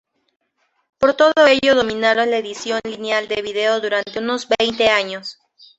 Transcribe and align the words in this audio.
Por 0.97 1.13
todo 1.13 1.45
ello 1.45 1.75
dominaron 1.75 2.31
la 2.31 2.37
edición 2.37 2.81
lineal 2.83 3.27
de 3.27 3.43
vídeo 3.43 3.79
durante 3.79 4.17
unos 4.17 4.47
veinte 4.57 4.89
años. 4.89 5.37